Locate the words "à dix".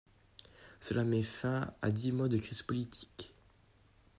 1.83-2.11